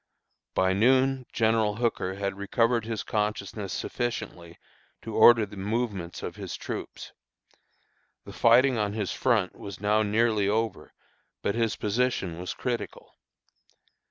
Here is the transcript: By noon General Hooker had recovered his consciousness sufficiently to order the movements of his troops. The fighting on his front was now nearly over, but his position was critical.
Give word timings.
By 0.55 0.73
noon 0.73 1.27
General 1.31 1.75
Hooker 1.75 2.15
had 2.15 2.35
recovered 2.35 2.85
his 2.85 3.03
consciousness 3.03 3.71
sufficiently 3.71 4.57
to 5.03 5.15
order 5.15 5.45
the 5.45 5.57
movements 5.57 6.23
of 6.23 6.37
his 6.37 6.55
troops. 6.57 7.11
The 8.25 8.33
fighting 8.33 8.79
on 8.79 8.93
his 8.93 9.11
front 9.11 9.55
was 9.55 9.79
now 9.79 10.01
nearly 10.01 10.49
over, 10.49 10.91
but 11.43 11.53
his 11.53 11.75
position 11.75 12.39
was 12.39 12.55
critical. 12.55 13.15